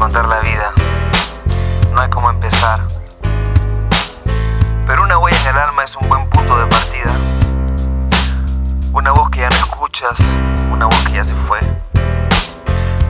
[0.00, 0.72] contar la vida.
[1.92, 2.80] No hay cómo empezar.
[4.86, 7.12] Pero una huella en el alma es un buen punto de partida.
[8.94, 10.18] Una voz que ya no escuchas,
[10.72, 11.60] una voz que ya se fue.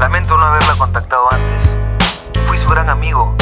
[0.00, 1.62] Lamento no haberla contactado antes.
[2.48, 3.36] Fui su gran amigo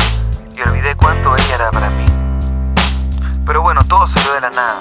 [0.55, 2.05] y olvidé cuánto ella era para mí.
[3.47, 4.81] Pero bueno, todo salió de la nada.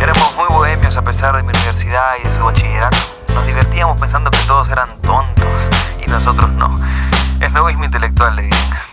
[0.00, 2.98] Éramos muy bohemios a pesar de mi universidad y de su bachillerato.
[3.36, 5.25] Nos divertíamos pensando que todos eran tontos
[6.16, 6.74] nosotros no.
[7.40, 8.85] Es novismo intelectual, le dicen.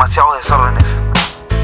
[0.00, 0.96] demasiados desórdenes.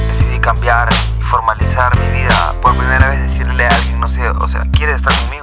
[0.09, 2.53] Decidí cambiar y formalizar mi vida.
[2.61, 5.36] Por primera vez decirle a alguien, no sé, o sea, ¿quieres estar conmigo?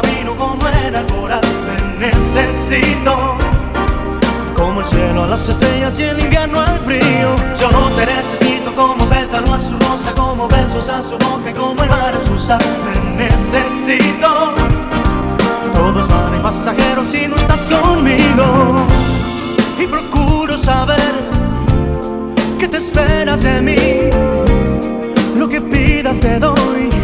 [0.00, 1.40] Camino, como en el coral.
[1.40, 3.36] Te necesito
[4.56, 7.36] como el cielo a las estrellas y el invierno al frío.
[7.58, 11.88] Yo te necesito como pétalo a su rosa, como besos a su boca, como el
[11.88, 12.58] mar a su sal.
[12.58, 14.54] Te necesito.
[15.72, 18.86] Todos van en pasajeros si no estás conmigo.
[19.78, 21.12] Y procuro saber
[22.58, 23.76] qué te esperas de mí.
[25.38, 27.03] Lo que pidas te doy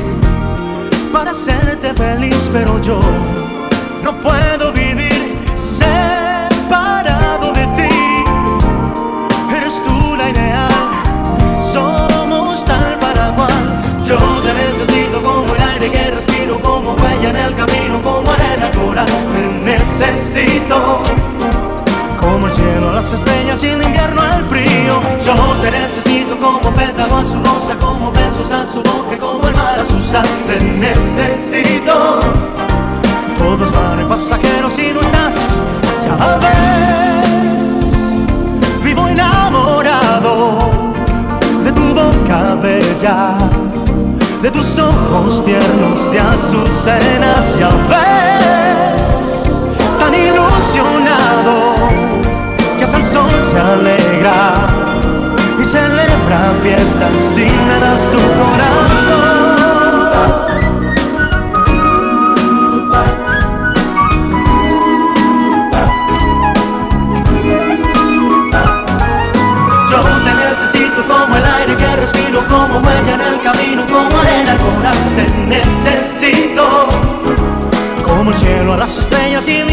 [1.12, 3.00] para hacerte feliz, pero yo
[4.02, 8.24] no puedo vivir separado de ti.
[9.56, 10.70] Eres tú la ideal,
[11.60, 13.82] somos tal para cual.
[14.06, 18.70] Yo te necesito como el aire que respiro, como huella en el camino, como arena
[18.72, 19.06] coral.
[19.06, 21.29] Te necesito.
[22.50, 25.00] El cielo, las estrellas y el invierno al frío.
[25.24, 29.54] Yo te necesito como pétalo a su rosa, como besos a su boca, como el
[29.54, 30.26] mar a su sal.
[30.48, 32.20] Te necesito.
[33.38, 35.36] Todos van en pasajeros y no estás,
[36.04, 37.92] ya ves.
[38.82, 40.58] Vivo enamorado
[41.62, 43.36] de tu boca bella,
[44.42, 49.56] de tus ojos tiernos de azucenas, ya ves.
[50.00, 51.79] Tan ilusionado
[52.80, 54.54] que sol se alegra
[55.60, 59.50] y celebra fiestas si me das tu corazón.
[69.90, 74.52] Yo te necesito como el aire que respiro, como huella en el camino, como arena
[74.52, 74.96] al coral.
[75.16, 76.88] Te necesito
[78.02, 79.70] como el cielo a las estrellas y al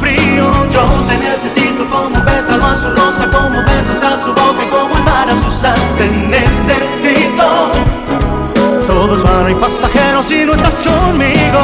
[0.00, 0.44] frío.
[0.70, 4.96] Yo te necesito como pétalo a su rosa, como besos a su boca y como
[4.96, 5.78] el mar a su sal.
[5.98, 7.72] Te necesito.
[8.86, 11.62] Todos van y pasajeros si no estás conmigo.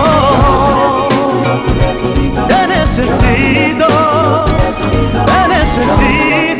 [2.48, 3.86] Te necesito,
[5.26, 5.92] te necesito.
[5.96, 6.51] Como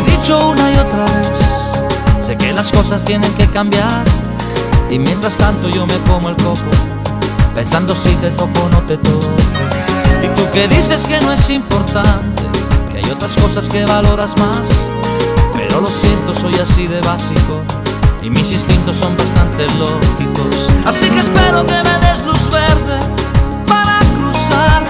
[0.00, 2.24] he dicho una y otra vez.
[2.24, 4.04] Sé que las cosas tienen que cambiar.
[4.90, 6.70] Y mientras tanto yo me como el coco.
[7.54, 9.32] Pensando si te toco o no te toco.
[10.22, 12.42] Y tú que dices que no es importante.
[12.90, 14.88] Que hay otras cosas que valoras más.
[15.54, 17.60] Pero lo siento, soy así de básico.
[18.22, 20.68] Y mis instintos son bastante lógicos.
[20.84, 22.98] Así que espero que me des luz verde
[23.66, 24.82] para cruzar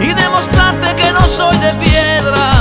[0.00, 2.55] y demostrarte que no soy de piedra.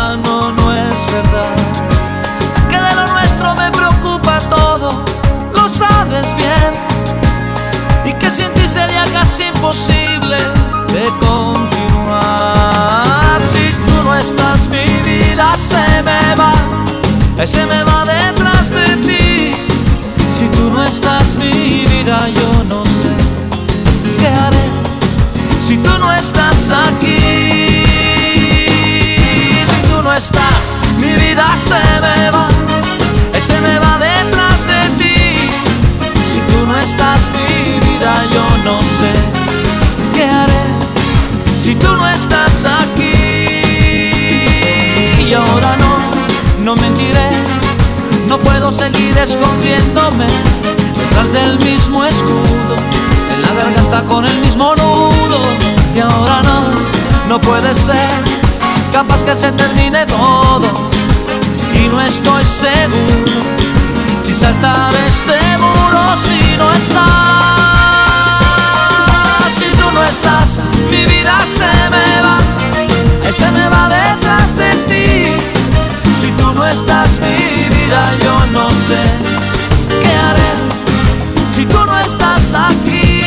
[1.15, 5.05] Que de lo nuestro me preocupa todo,
[5.53, 6.73] lo sabes bien.
[8.03, 12.21] Y que sin ti sería casi imposible de continuar.
[13.41, 16.51] Si tú no estás, mi vida se me va,
[17.47, 19.53] se me va detrás de ti.
[20.37, 23.15] Si tú no estás, mi vida, yo no sé
[24.19, 24.67] qué haré.
[25.65, 27.85] Si tú no estás aquí,
[29.69, 30.54] si tú no estás,
[48.65, 50.25] puedo seguir escondiéndome
[50.97, 52.75] detrás del mismo escudo,
[53.35, 55.39] en la garganta con el mismo nudo.
[55.95, 56.63] Y ahora no,
[57.29, 58.23] no puede ser,
[58.91, 60.67] capaz que se termine todo.
[61.75, 63.43] Y no estoy seguro
[64.23, 67.05] si saltar este muro si no estás.
[69.59, 72.37] Si tú no estás, mi vida se me va,
[73.31, 75.14] se me va detrás de ti.
[76.65, 78.99] No estás, mi vida, yo no sé
[80.01, 80.51] qué haré.
[81.51, 83.21] Si tú no estás aquí,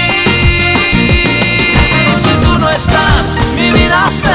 [2.20, 4.27] si tú no estás, mi vida se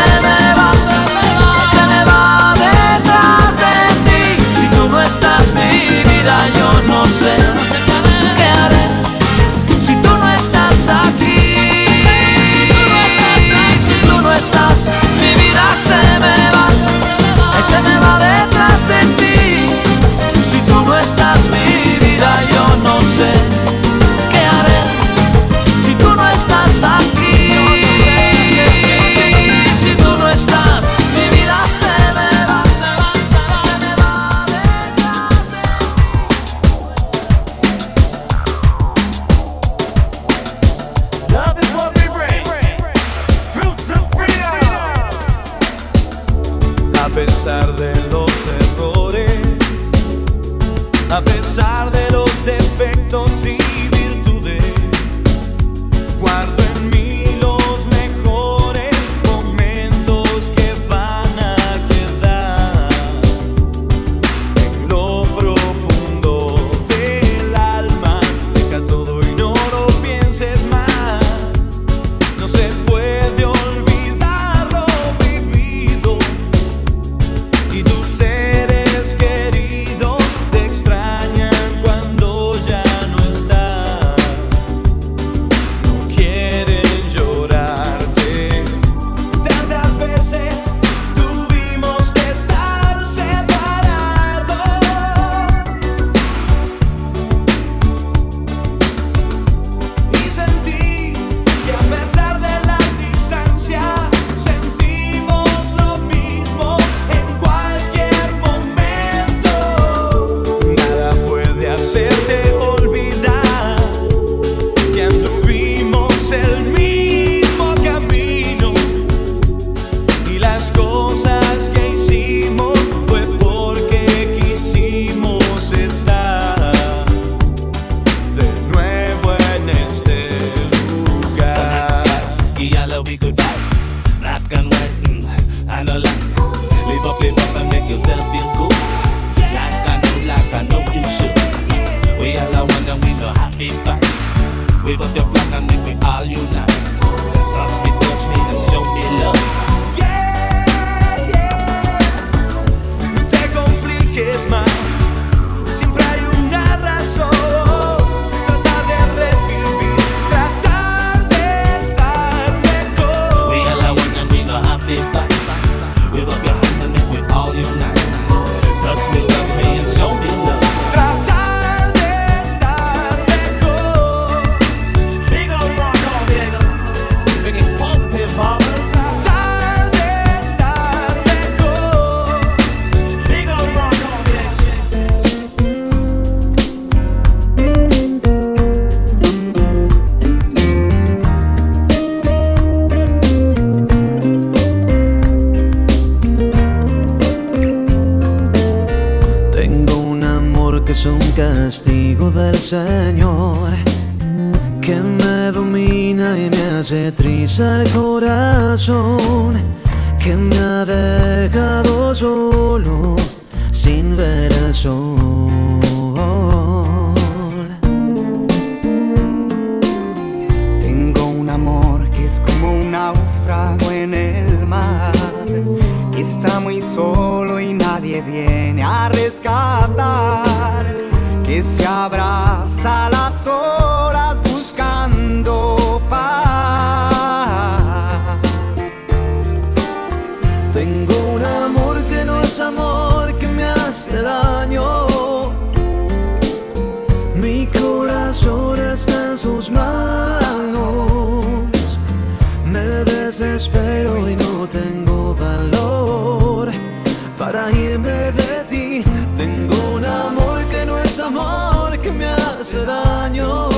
[257.71, 259.03] irme de ti.
[259.35, 263.69] Tengo un amor que no es amor, que me hace daño.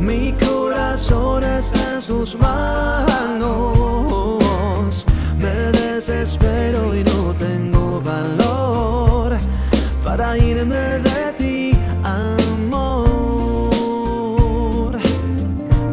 [0.00, 3.46] Mi corazón está en sus manos.
[5.38, 9.36] Me desespero y no tengo valor
[10.04, 13.68] para irme de ti, amor.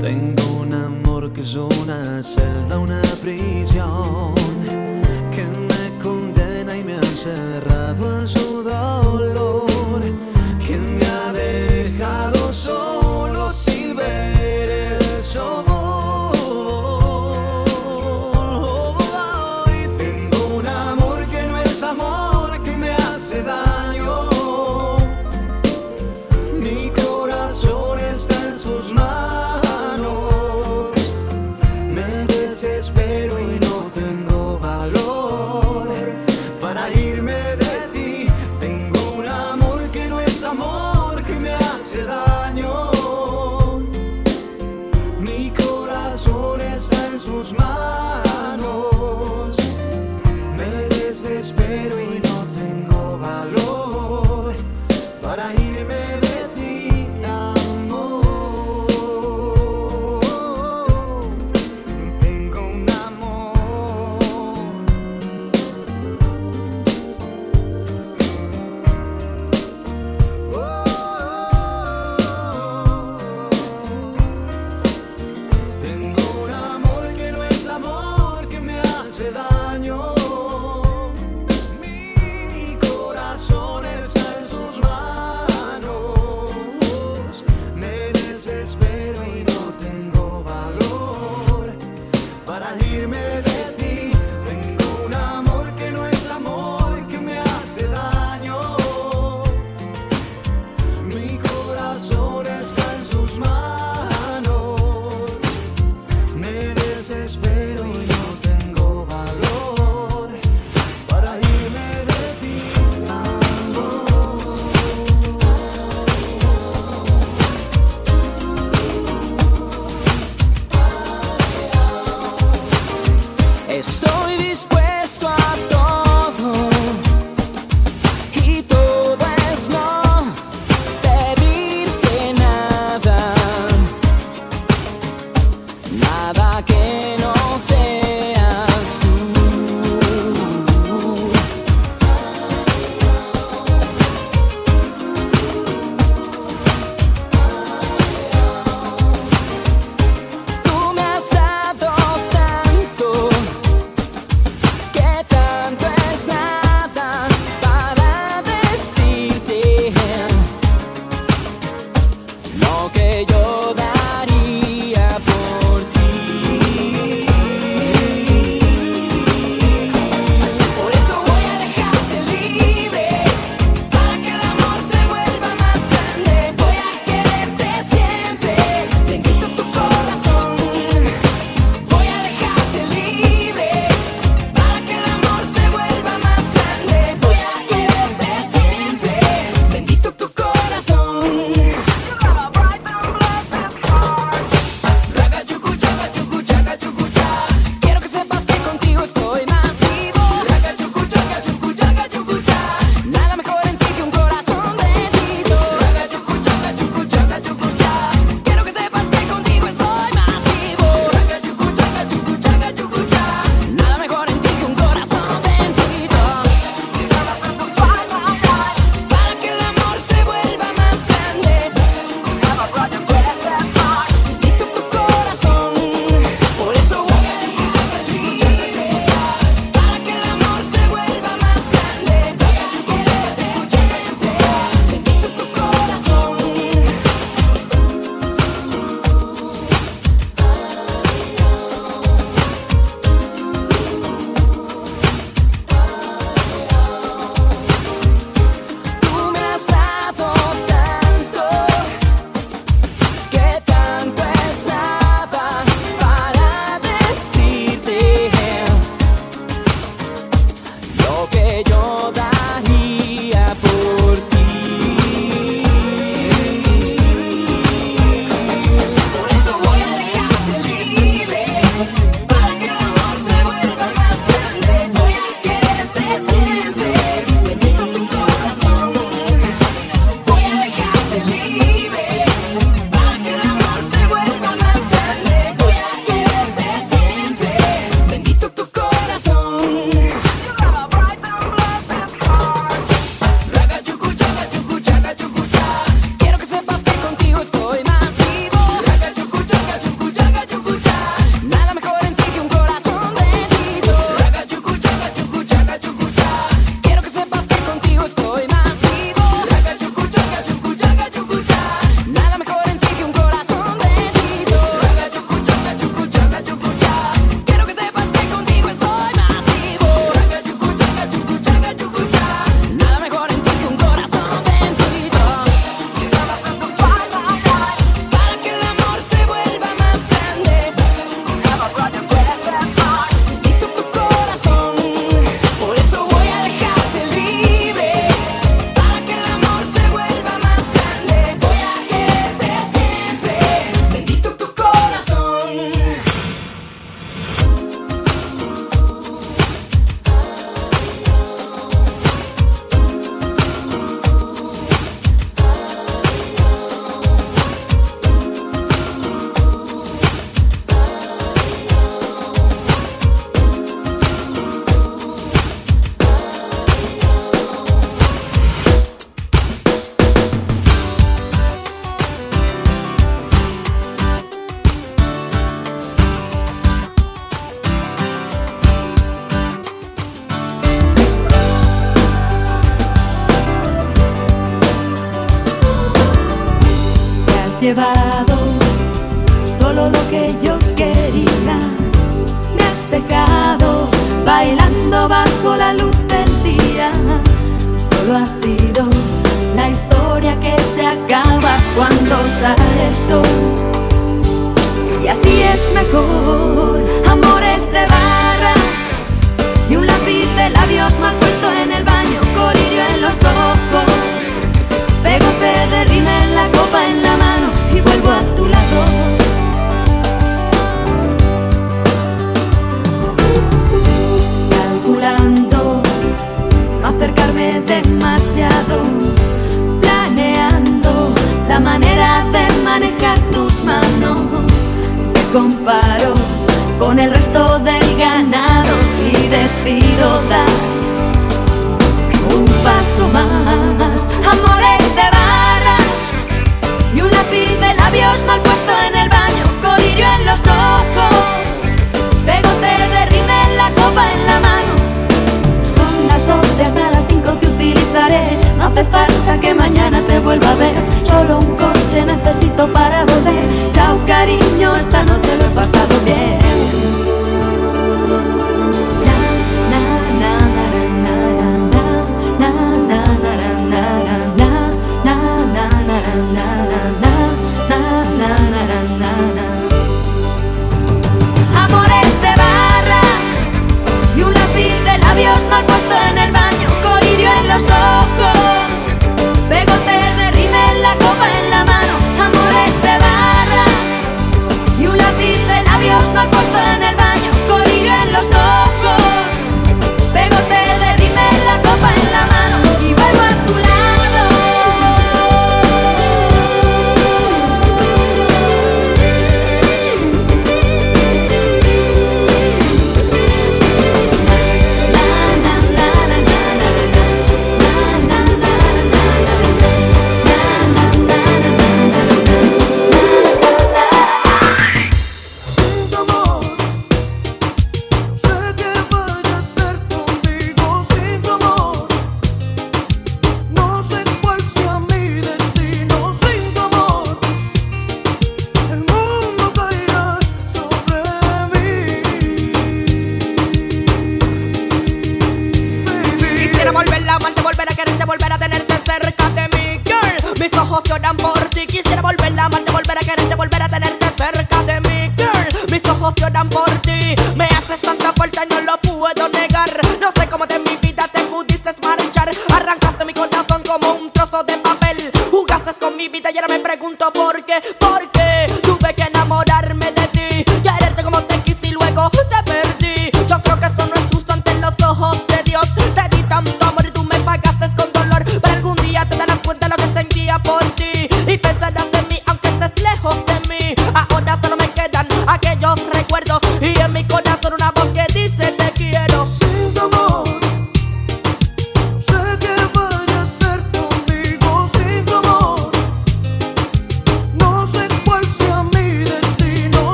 [0.00, 4.27] Tengo un amor que es una celda, una prisión.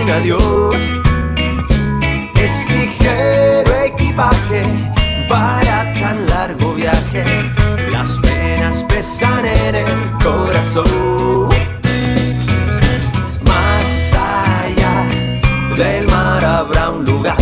[0.00, 0.82] Un adiós.
[2.34, 4.62] Es ligero equipaje
[5.28, 7.24] para tan largo viaje.
[7.90, 11.48] Las penas pesan en el corazón.
[13.42, 14.96] Más allá
[15.76, 17.36] del mar habrá un lugar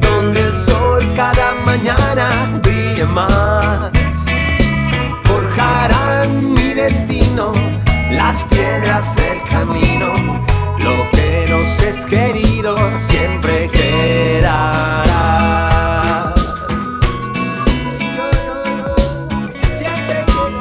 [0.00, 4.26] donde el sol cada mañana brille más.
[5.24, 7.52] Forjarán mi destino,
[8.10, 10.44] las piedras del camino.
[10.78, 15.02] Lo que nos es querido siempre quedará.
[19.76, 20.56] Siempre quedará.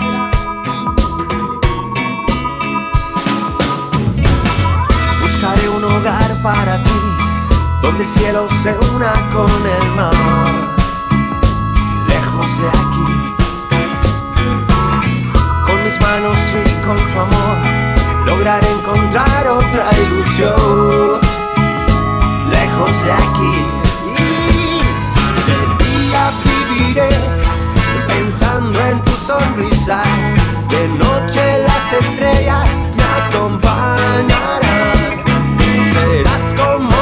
[5.22, 7.00] Buscaré un hogar para ti,
[7.82, 9.50] donde el cielo se una con
[9.80, 10.54] el mar,
[12.08, 13.10] lejos de aquí.
[15.66, 17.58] Con mis manos y con tu amor,
[18.26, 21.20] lograré encontrar otra ilusión,
[22.50, 23.56] lejos de aquí.
[25.48, 27.10] De día viviré
[28.08, 30.04] pensando en tu sonrisa,
[30.70, 35.24] de noche las estrellas me acompañarán.
[35.94, 36.95] Serás como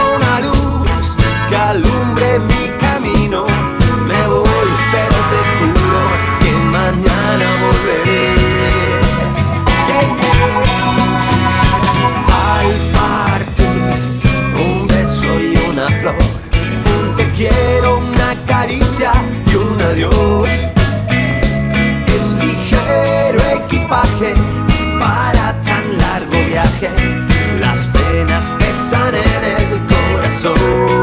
[18.74, 19.12] caricia
[19.52, 20.50] y un adiós.
[22.08, 24.34] Es ligero equipaje
[25.00, 26.90] para tan largo viaje.
[27.60, 31.03] Las penas pesan en el corazón.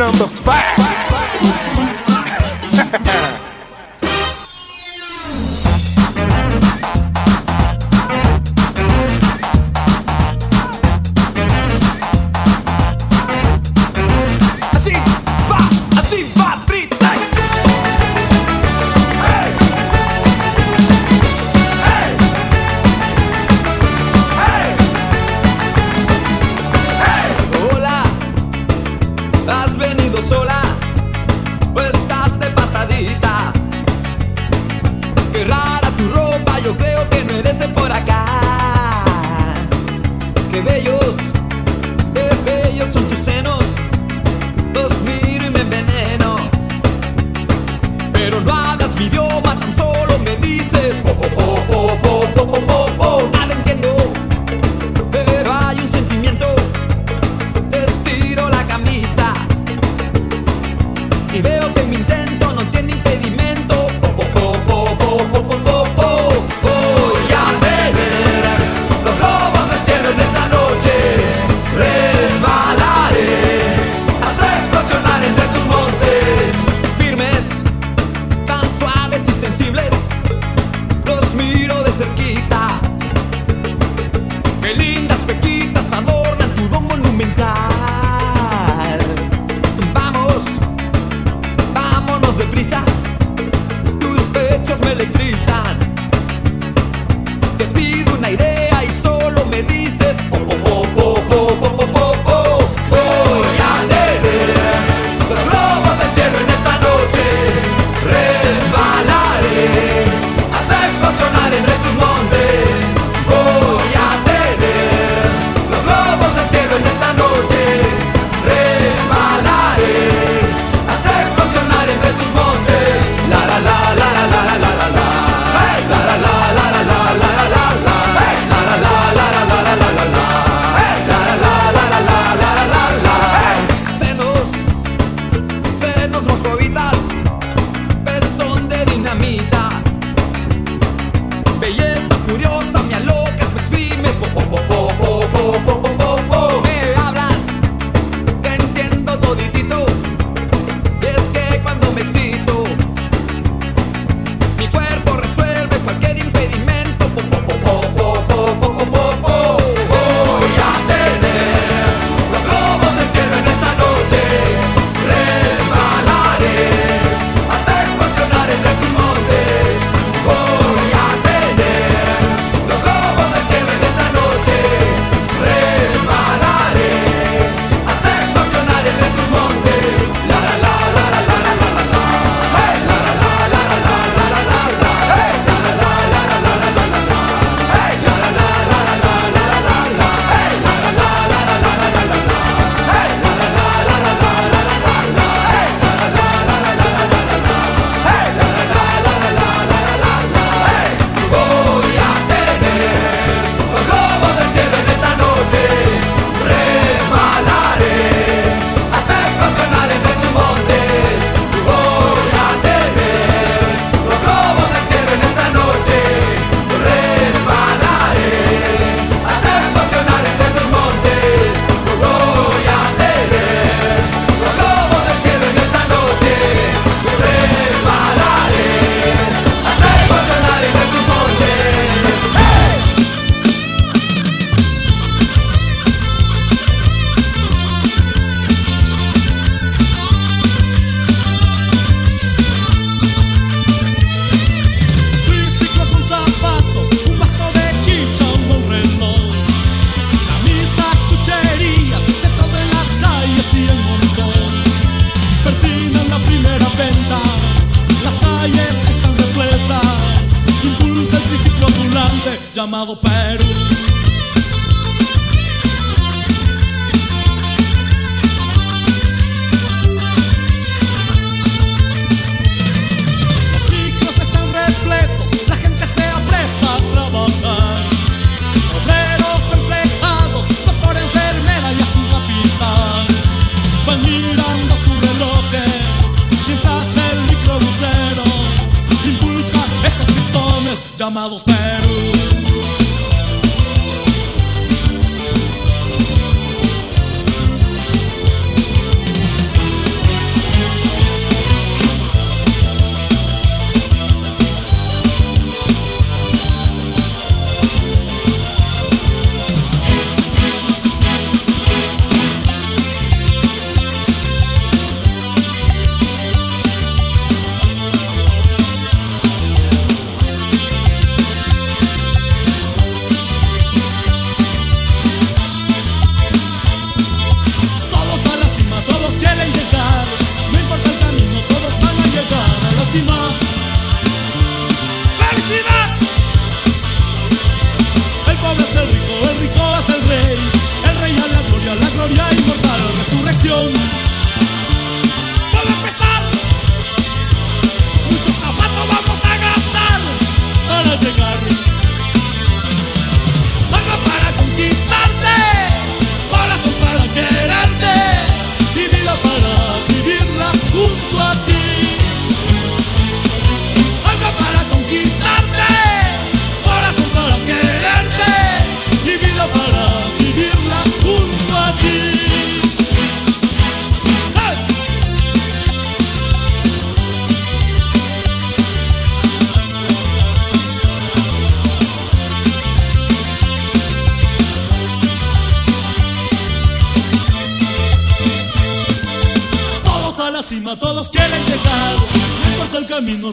[0.00, 0.69] number five.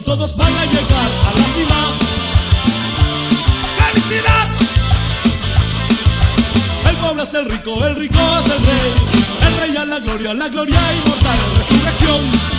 [0.02, 1.94] todos van a llegar a la cima.
[3.78, 4.48] ¡Felicidad!
[6.88, 8.92] El pobre es el rico, el rico es el rey.
[9.46, 12.57] El rey a la gloria, la gloria inmortal, resurrección.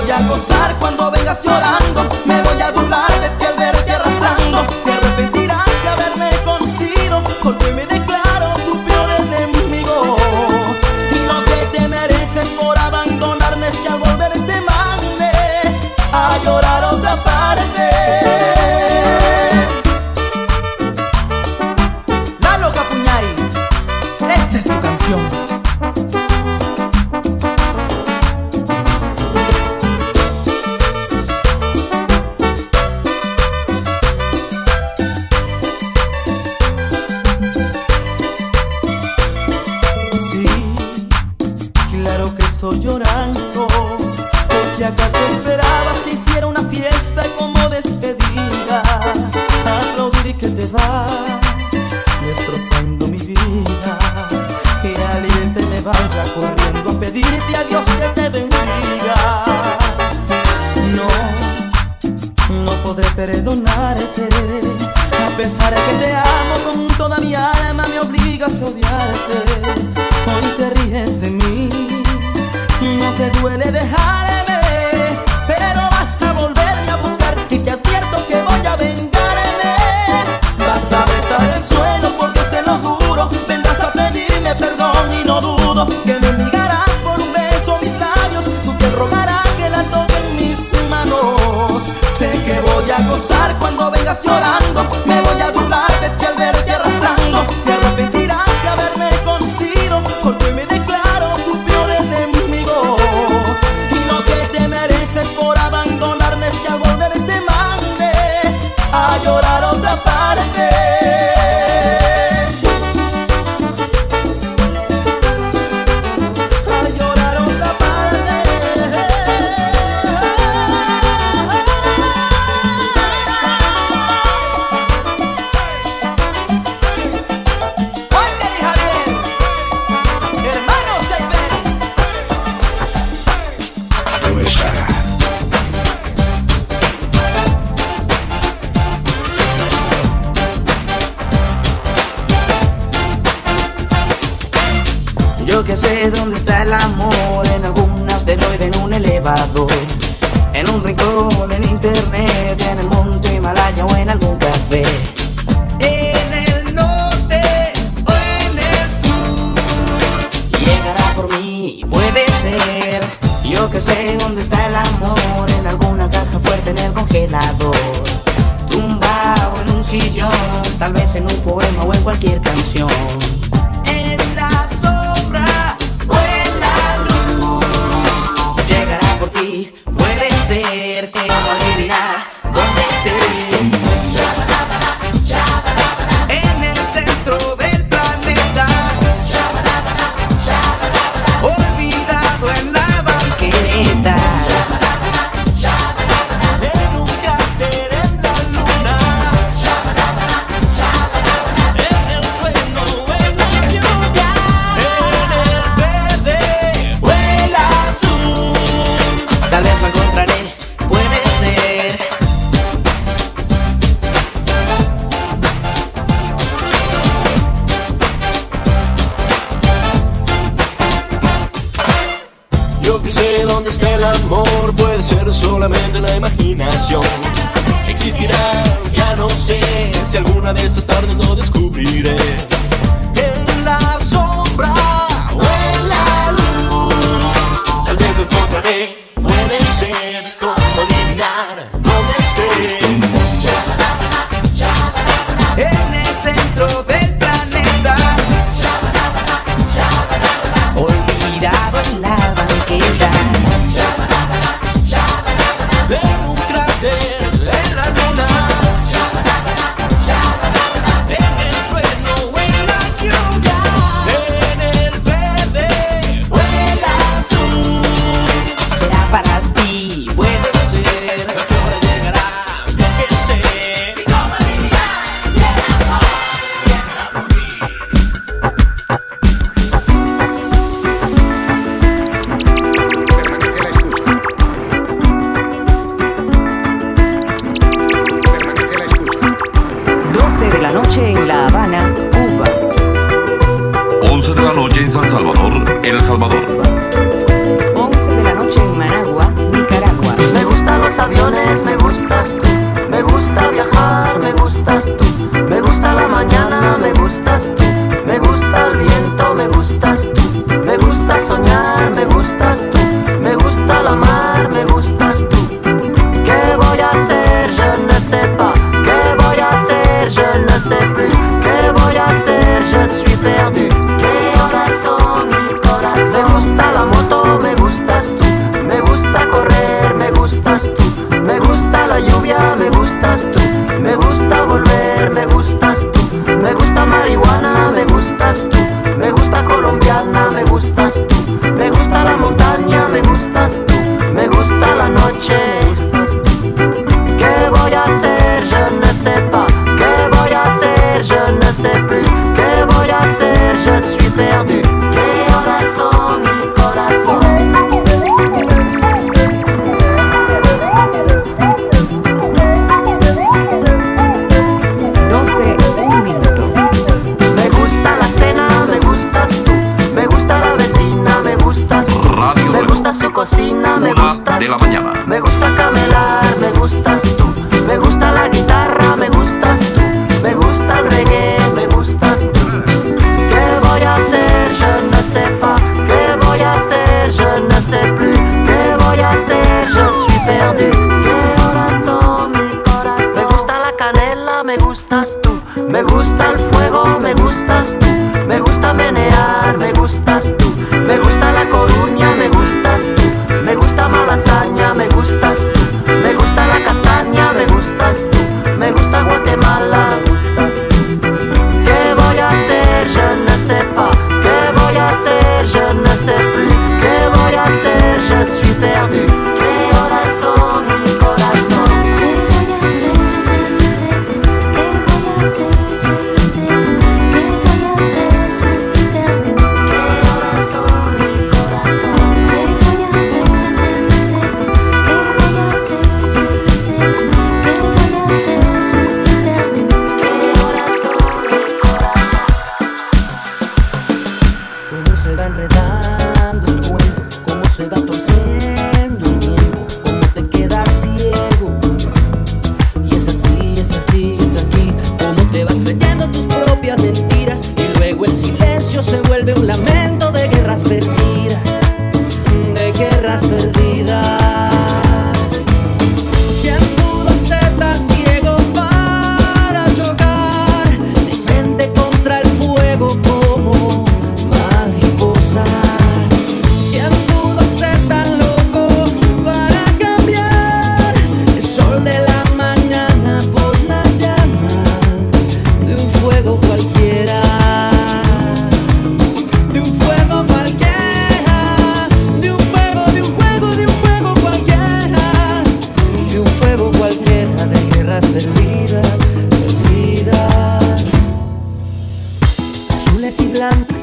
[0.00, 2.17] voy a gozar cuando vengas llorando.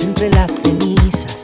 [0.06, 1.42] entre las cenizas.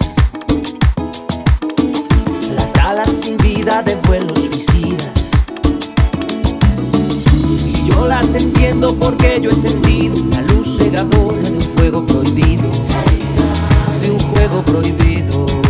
[2.55, 5.09] Las alas sin vida de vuelos suicidas.
[7.65, 12.69] Y yo las entiendo porque yo he sentido la luz cegadora de un fuego prohibido.
[14.01, 15.60] De un juego prohibido.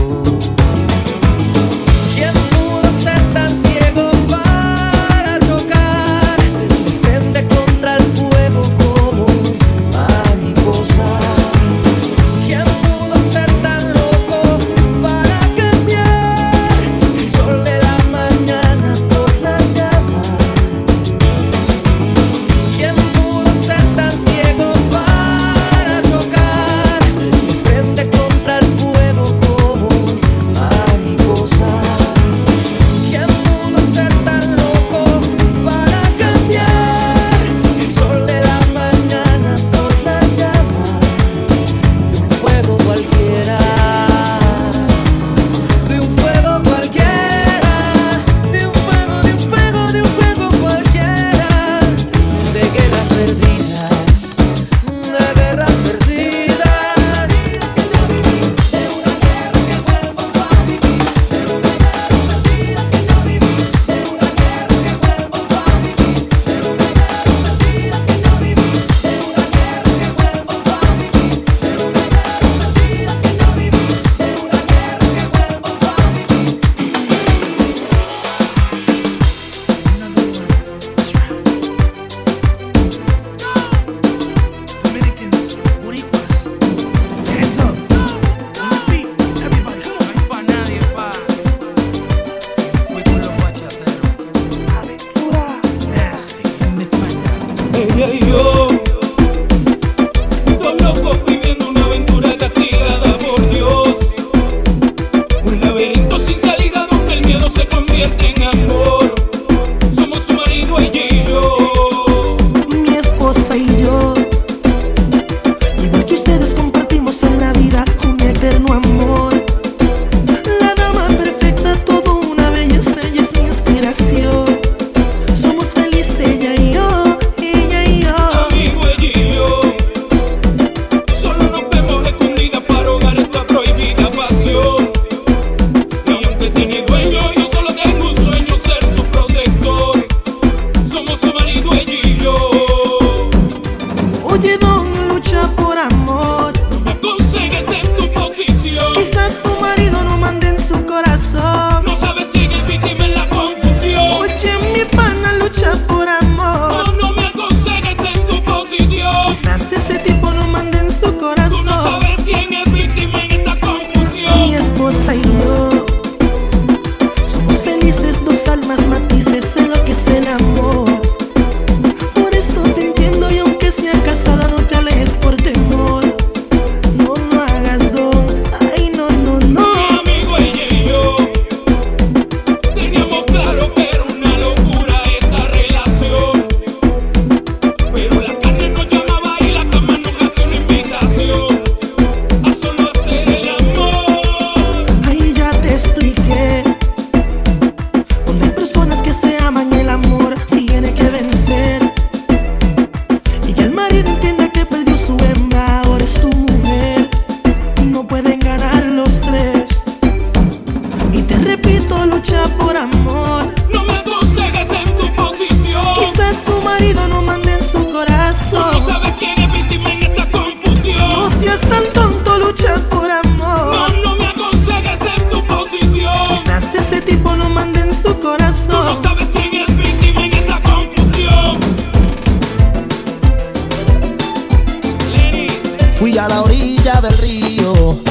[236.02, 238.02] Fui a la orilla del río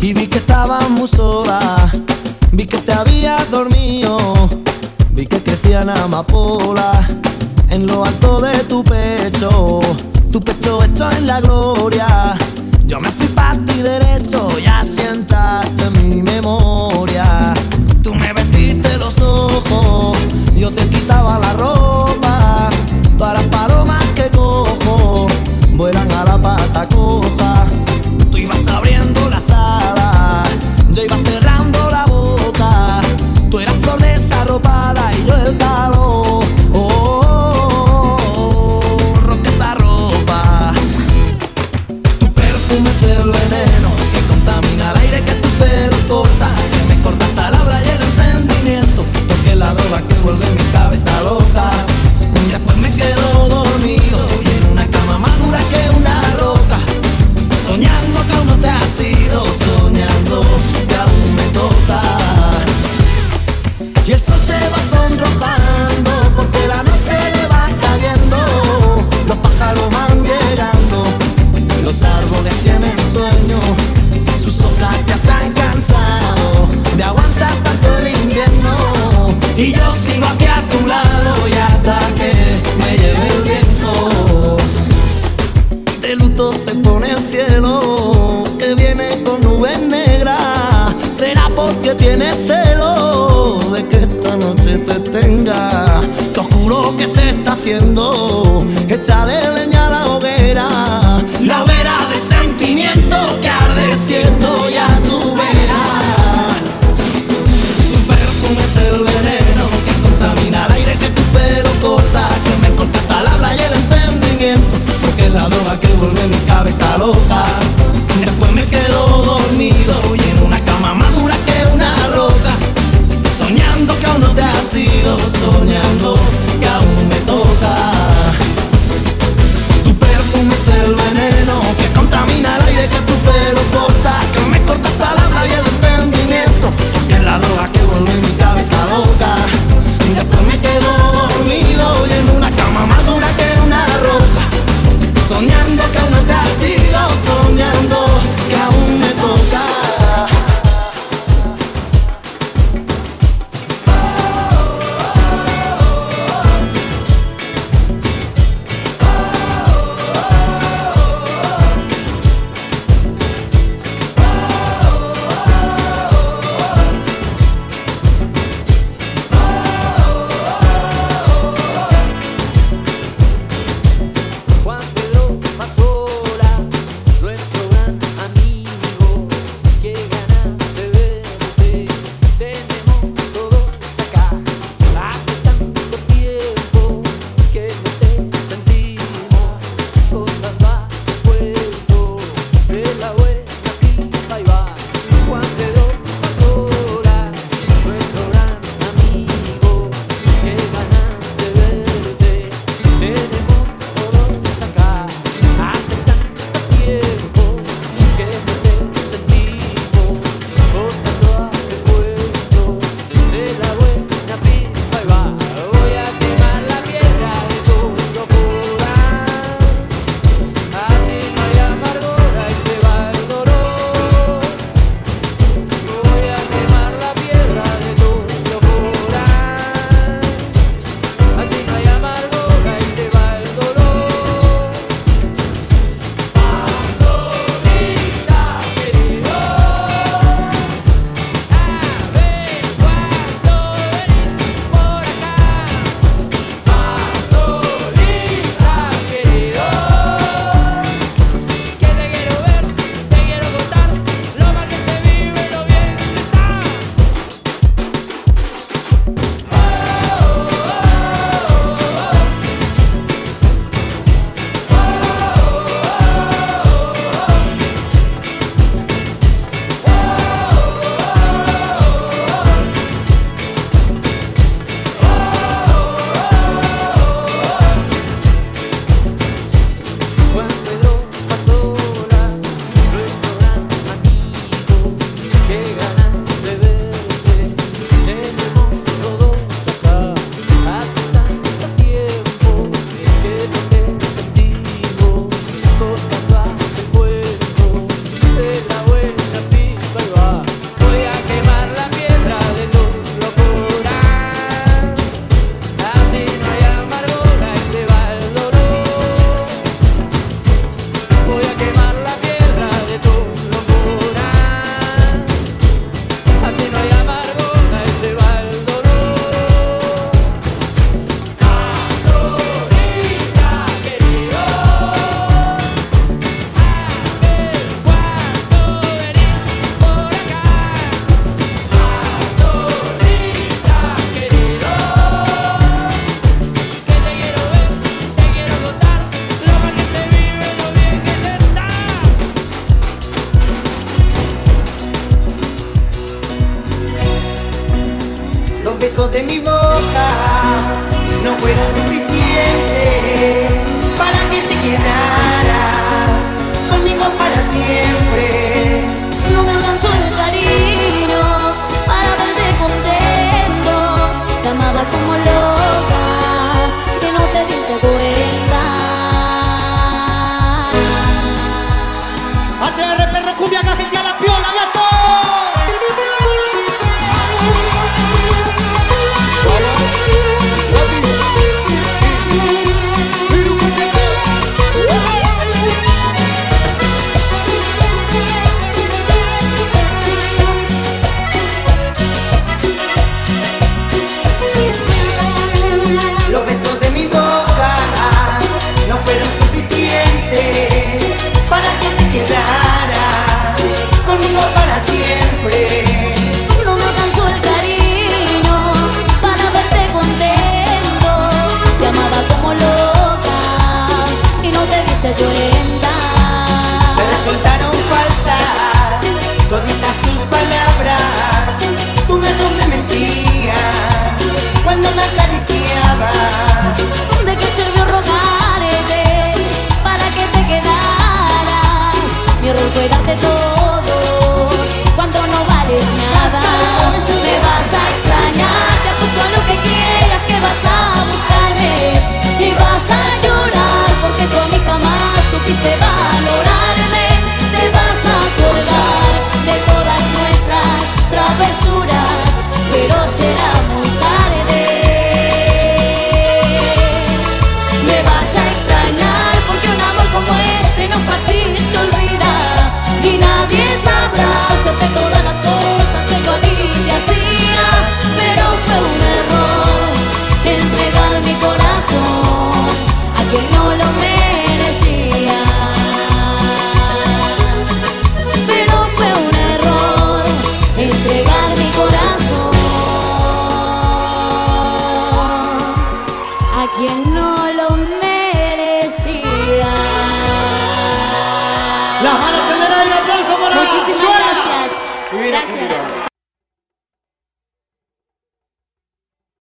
[0.00, 1.92] y vi que estabas muy sola.
[2.50, 4.18] Vi que te habías dormido.
[5.12, 7.06] Vi que crecían amapolas
[7.70, 9.78] en lo alto de tu pecho.
[10.32, 12.36] Tu pecho hecho en la gloria.
[12.84, 17.54] Yo me fui para ti derecho y asientaste mi memoria.
[18.02, 20.18] Tú me vestiste los ojos,
[20.56, 22.25] yo te quitaba la ropa.
[26.84, 27.66] cuarta
[28.30, 30.42] tú ibas abriendo la sala,
[30.90, 33.00] yo iba cerrando la boca,
[33.50, 35.95] tú eras flor desarropada y yo el palo.
[99.06, 99.45] darling.